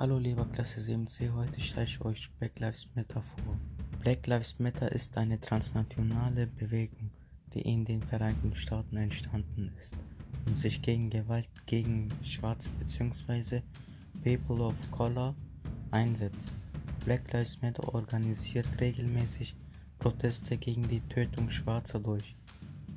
[0.00, 3.60] Hallo lieber Klasse 7c, heute stelle ich euch Black Lives Matter vor.
[4.00, 7.10] Black Lives Matter ist eine transnationale Bewegung,
[7.52, 9.94] die in den Vereinigten Staaten entstanden ist
[10.46, 13.60] und sich gegen Gewalt gegen Schwarze bzw.
[14.24, 15.34] People of Color
[15.90, 16.50] einsetzt.
[17.04, 19.54] Black Lives Matter organisiert regelmäßig
[19.98, 22.34] Proteste gegen die Tötung Schwarzer durch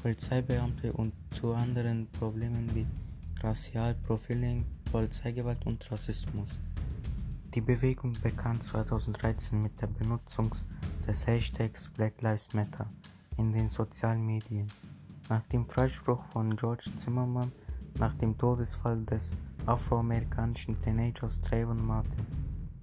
[0.00, 2.86] Polizeibeamte und zu anderen Problemen wie
[3.42, 6.50] Racial Profiling, Polizeigewalt und Rassismus.
[7.54, 10.50] Die Bewegung begann 2013 mit der Benutzung
[11.06, 12.90] des Hashtags Black Lives Matter
[13.36, 14.66] in den sozialen Medien.
[15.28, 17.52] Nach dem Freispruch von George Zimmerman
[17.96, 19.36] nach dem Todesfall des
[19.66, 22.26] afroamerikanischen Teenagers Trayvon Martin.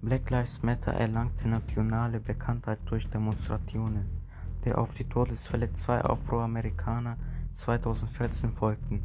[0.00, 4.06] Black Lives Matter erlangte nationale Bekanntheit durch Demonstrationen,
[4.64, 7.18] die auf die Todesfälle zwei Afroamerikaner
[7.56, 9.02] 2014 folgten.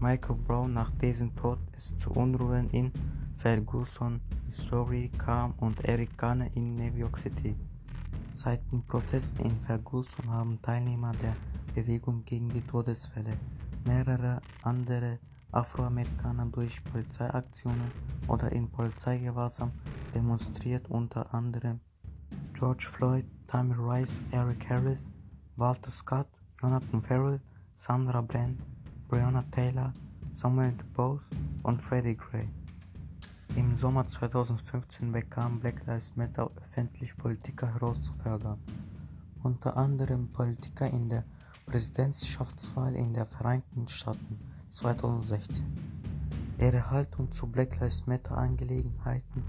[0.00, 2.92] Michael Brown nach dessen Tod es zu Unruhen in
[3.38, 7.54] Ferguson, Missouri kam und Eric Garner in New York City.
[8.32, 11.36] Seit den Protesten in Ferguson haben Teilnehmer der
[11.74, 13.38] Bewegung gegen die Todesfälle
[13.84, 15.20] mehrere andere
[15.52, 17.92] Afroamerikaner durch Polizeiaktionen
[18.26, 19.70] oder in Polizeigewahrsam
[20.14, 21.80] demonstriert, unter anderem
[22.54, 25.12] George Floyd, Tamir Rice, Eric Harris,
[25.56, 26.28] Walter Scott,
[26.60, 27.40] Jonathan Farrell,
[27.76, 28.60] Sandra Bland,
[29.08, 29.94] Breonna Taylor,
[30.30, 31.30] Samuel DuBose
[31.62, 32.48] und Freddie Gray.
[33.58, 38.60] Im Sommer 2015 bekam Black Lives Matter öffentlich Politiker herauszufordern,
[39.42, 41.24] unter anderem Politiker in der
[41.66, 45.66] Präsidentschaftswahl in den Vereinigten Staaten 2016.
[46.60, 49.42] Ihre Haltung zu Black Lives Matter Angelegenheiten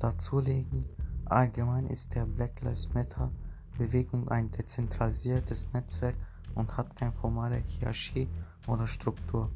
[0.00, 0.84] darzulegen.
[1.26, 3.30] Allgemein ist der Black Lives Matter
[3.78, 6.16] Bewegung ein dezentralisiertes Netzwerk
[6.56, 8.26] und hat keine formale Hierarchie
[8.66, 9.52] oder Struktur.